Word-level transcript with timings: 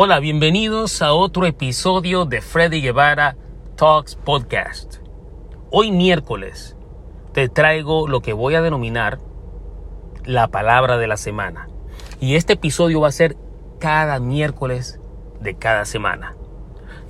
Hola, 0.00 0.20
bienvenidos 0.20 1.02
a 1.02 1.12
otro 1.12 1.44
episodio 1.44 2.24
de 2.24 2.40
Freddy 2.40 2.80
Guevara 2.80 3.36
Talks 3.74 4.14
Podcast. 4.14 4.98
Hoy 5.72 5.90
miércoles 5.90 6.76
te 7.32 7.48
traigo 7.48 8.06
lo 8.06 8.20
que 8.20 8.32
voy 8.32 8.54
a 8.54 8.62
denominar 8.62 9.18
la 10.24 10.46
palabra 10.46 10.98
de 10.98 11.08
la 11.08 11.16
semana. 11.16 11.68
Y 12.20 12.36
este 12.36 12.52
episodio 12.52 13.00
va 13.00 13.08
a 13.08 13.10
ser 13.10 13.36
cada 13.80 14.20
miércoles 14.20 15.00
de 15.40 15.56
cada 15.56 15.84
semana. 15.84 16.36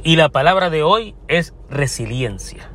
Y 0.03 0.17
la 0.17 0.31
palabra 0.31 0.71
de 0.71 0.83
hoy 0.83 1.15
es 1.29 1.53
resiliencia. 1.69 2.71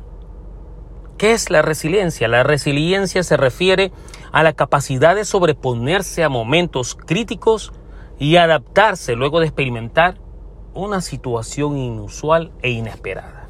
¿Qué 1.18 1.32
es 1.32 1.50
la 1.50 1.60
resiliencia? 1.60 2.28
La 2.28 2.44
resiliencia 2.44 3.24
se 3.24 3.36
refiere 3.36 3.90
a 4.30 4.44
la 4.44 4.52
capacidad 4.52 5.16
de 5.16 5.24
sobreponerse 5.24 6.22
a 6.22 6.28
momentos 6.28 6.94
críticos 6.94 7.72
y 8.18 8.36
adaptarse 8.36 9.16
luego 9.16 9.40
de 9.40 9.46
experimentar 9.46 10.16
una 10.74 11.00
situación 11.00 11.76
inusual 11.76 12.52
e 12.62 12.70
inesperada. 12.70 13.48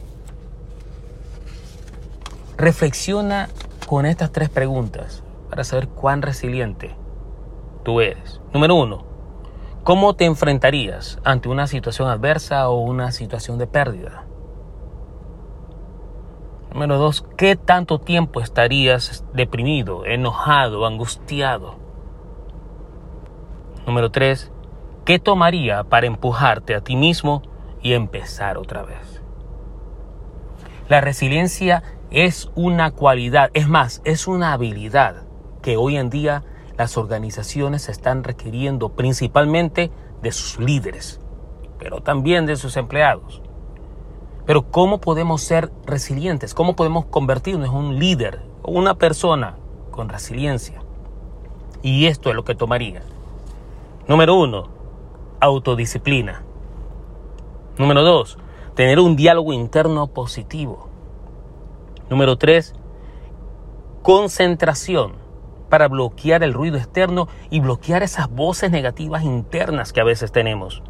Reflexiona 2.57 3.49
con 3.87 4.07
estas 4.07 4.33
tres 4.33 4.49
preguntas 4.49 5.23
para 5.51 5.65
saber 5.65 5.89
cuán 5.89 6.23
resiliente 6.23 6.95
tú 7.83 8.01
eres. 8.01 8.41
Número 8.53 8.75
uno, 8.75 9.05
¿cómo 9.83 10.15
te 10.15 10.25
enfrentarías 10.25 11.19
ante 11.25 11.49
una 11.49 11.67
situación 11.67 12.09
adversa 12.09 12.69
o 12.69 12.81
una 12.81 13.13
situación 13.13 13.59
de 13.59 13.67
pérdida? 13.67 14.25
Número 16.73 16.99
dos, 16.99 17.25
¿qué 17.37 17.55
tanto 17.55 18.01
tiempo 18.01 18.41
estarías 18.41 19.25
deprimido, 19.33 20.05
enojado, 20.07 20.87
angustiado? 20.87 21.77
Número 23.87 24.11
tres, 24.11 24.51
¿qué 25.05 25.19
tomaría 25.19 25.85
para 25.85 26.07
empujarte 26.07 26.75
a 26.75 26.81
ti 26.81 26.97
mismo 26.97 27.43
y 27.83 27.93
empezar 27.93 28.57
otra 28.57 28.83
vez? 28.83 29.23
La 30.89 31.01
resiliencia 31.01 31.83
es 32.11 32.51
una 32.55 32.91
cualidad, 32.91 33.51
es 33.55 33.69
más, 33.69 34.01
es 34.05 34.27
una 34.27 34.53
habilidad 34.53 35.25
que 35.63 35.77
hoy 35.77 35.97
en 35.97 36.11
día 36.11 36.45
las 36.77 36.97
organizaciones 36.97 37.89
están 37.89 38.25
requiriendo 38.25 38.91
principalmente 38.91 39.91
de 40.23 40.33
sus 40.33 40.59
líderes, 40.59 41.21
pero 41.79 42.01
también 42.01 42.47
de 42.47 42.57
sus 42.57 42.77
empleados. 42.77 43.43
Pero 44.47 44.71
¿cómo 44.71 45.01
podemos 45.01 45.43
ser 45.43 45.71
resilientes? 45.87 46.55
¿Cómo 46.55 46.77
podemos 46.77 47.07
convertirnos 47.07 47.69
en 47.69 47.75
un 47.75 47.99
líder 47.99 48.43
o 48.63 48.73
una 48.73 48.95
persona 48.95 49.57
con 49.91 50.09
resiliencia? 50.09 50.83
Y 51.83 52.07
esto 52.07 52.31
es 52.31 52.37
lo 52.37 52.45
que 52.45 52.55
tomaría. 52.55 53.03
Número 54.07 54.35
uno, 54.35 54.74
autodisciplina. 55.45 56.43
Número 57.79 58.03
dos, 58.03 58.39
tener 58.75 58.99
un 59.01 59.17
diálogo 59.17 59.53
interno 59.53 60.07
positivo. 60.09 60.89
Número 62.11 62.37
tres, 62.37 62.75
concentración 64.03 65.13
para 65.69 65.89
bloquear 65.89 66.43
el 66.43 66.53
ruido 66.53 66.77
externo 66.77 67.29
y 67.51 67.61
bloquear 67.61 68.03
esas 68.03 68.31
voces 68.31 68.71
negativas 68.71 69.25
internas 69.25 69.93
que 69.93 70.01
a 70.01 70.05
veces 70.05 70.31
tenemos. 70.31 70.83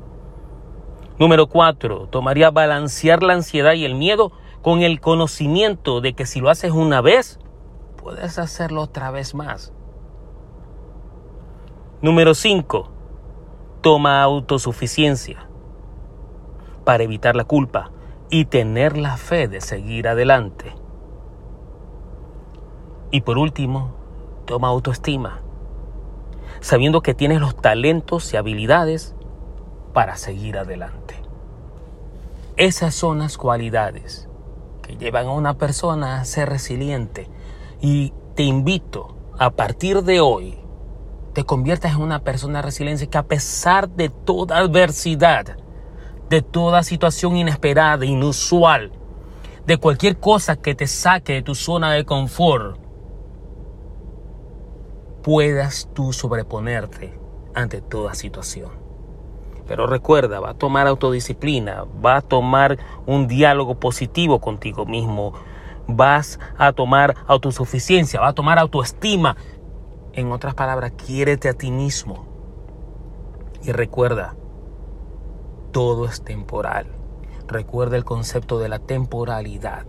Número 1.18 1.46
cuatro, 1.46 2.08
tomaría 2.08 2.50
balancear 2.50 3.22
la 3.22 3.34
ansiedad 3.34 3.74
y 3.74 3.84
el 3.84 3.94
miedo 3.94 4.32
con 4.62 4.82
el 4.82 5.00
conocimiento 5.00 6.00
de 6.00 6.14
que 6.14 6.26
si 6.26 6.40
lo 6.40 6.50
haces 6.50 6.72
una 6.72 7.00
vez, 7.00 7.38
puedes 7.96 8.38
hacerlo 8.38 8.82
otra 8.82 9.10
vez 9.10 9.34
más. 9.34 9.72
Número 12.02 12.34
cinco, 12.34 12.88
toma 13.84 14.22
autosuficiencia 14.22 15.46
para 16.86 17.04
evitar 17.04 17.36
la 17.36 17.44
culpa 17.44 17.90
y 18.30 18.46
tener 18.46 18.96
la 18.96 19.18
fe 19.18 19.46
de 19.46 19.60
seguir 19.60 20.08
adelante. 20.08 20.74
Y 23.10 23.20
por 23.20 23.36
último, 23.36 23.90
toma 24.46 24.68
autoestima, 24.68 25.42
sabiendo 26.60 27.02
que 27.02 27.12
tienes 27.12 27.42
los 27.42 27.56
talentos 27.56 28.32
y 28.32 28.38
habilidades 28.38 29.14
para 29.92 30.16
seguir 30.16 30.56
adelante. 30.56 31.16
Esas 32.56 32.94
son 32.94 33.18
las 33.18 33.36
cualidades 33.36 34.30
que 34.80 34.96
llevan 34.96 35.26
a 35.26 35.32
una 35.32 35.58
persona 35.58 36.20
a 36.20 36.24
ser 36.24 36.48
resiliente 36.48 37.28
y 37.82 38.14
te 38.34 38.44
invito 38.44 39.14
a 39.38 39.50
partir 39.50 40.04
de 40.04 40.22
hoy 40.22 40.63
te 41.34 41.44
conviertas 41.44 41.92
en 41.92 42.00
una 42.00 42.20
persona 42.20 42.62
resiliente 42.62 43.08
que 43.08 43.18
a 43.18 43.24
pesar 43.24 43.88
de 43.88 44.08
toda 44.08 44.56
adversidad, 44.56 45.56
de 46.30 46.42
toda 46.42 46.82
situación 46.82 47.36
inesperada, 47.36 48.06
inusual, 48.06 48.92
de 49.66 49.76
cualquier 49.76 50.16
cosa 50.18 50.56
que 50.56 50.74
te 50.74 50.86
saque 50.86 51.34
de 51.34 51.42
tu 51.42 51.54
zona 51.54 51.92
de 51.92 52.04
confort, 52.04 52.78
puedas 55.22 55.88
tú 55.92 56.12
sobreponerte 56.12 57.18
ante 57.54 57.80
toda 57.80 58.14
situación. 58.14 58.70
Pero 59.66 59.86
recuerda, 59.86 60.40
va 60.40 60.50
a 60.50 60.54
tomar 60.54 60.86
autodisciplina, 60.86 61.84
va 62.04 62.16
a 62.16 62.20
tomar 62.20 62.78
un 63.06 63.26
diálogo 63.26 63.80
positivo 63.80 64.40
contigo 64.40 64.84
mismo, 64.84 65.32
vas 65.86 66.38
a 66.58 66.72
tomar 66.72 67.16
autosuficiencia, 67.26 68.20
va 68.20 68.28
a 68.28 68.34
tomar 68.34 68.58
autoestima. 68.58 69.36
En 70.16 70.30
otras 70.30 70.54
palabras, 70.54 70.92
quiérete 70.92 71.48
a 71.48 71.54
ti 71.54 71.70
mismo. 71.70 72.26
Y 73.64 73.72
recuerda, 73.72 74.36
todo 75.72 76.04
es 76.06 76.22
temporal. 76.22 76.86
Recuerda 77.48 77.96
el 77.96 78.04
concepto 78.04 78.58
de 78.58 78.68
la 78.68 78.78
temporalidad. 78.78 79.86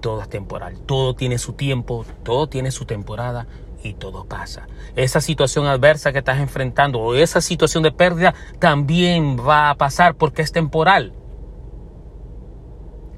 Todo 0.00 0.20
es 0.20 0.28
temporal, 0.28 0.78
todo 0.80 1.14
tiene 1.14 1.38
su 1.38 1.54
tiempo, 1.54 2.04
todo 2.22 2.46
tiene 2.46 2.70
su 2.70 2.84
temporada 2.84 3.46
y 3.82 3.94
todo 3.94 4.26
pasa. 4.26 4.68
Esa 4.96 5.20
situación 5.20 5.66
adversa 5.66 6.12
que 6.12 6.18
estás 6.18 6.38
enfrentando 6.38 7.00
o 7.00 7.14
esa 7.14 7.40
situación 7.40 7.82
de 7.82 7.90
pérdida 7.90 8.34
también 8.58 9.38
va 9.38 9.70
a 9.70 9.74
pasar 9.76 10.14
porque 10.14 10.42
es 10.42 10.52
temporal. 10.52 11.14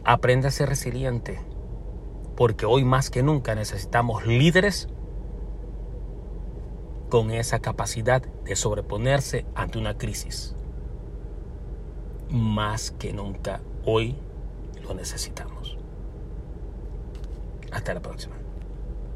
Aprende 0.05 0.49
a 0.49 0.53
ser 0.53 0.69
resiliente, 0.69 1.41
porque 2.37 2.67
hoy 2.67 2.85
más 2.85 3.11
que 3.11 3.23
nunca 3.23 3.55
necesitamos 3.55 4.27
líderes 4.27 4.89
con 7.09 7.31
esa 7.31 7.61
capacidad 7.61 8.23
de 8.23 8.57
sobreponerse 8.57 9.47
ante 9.55 9.79
una 9.79 9.97
crisis. 9.97 10.55
Más 12.29 12.91
que 12.91 13.13
nunca 13.13 13.61
hoy 13.85 14.17
lo 14.83 14.95
necesitamos. 14.95 15.79
Hasta 17.73 17.95
la 17.95 18.01
próxima. 18.01 18.37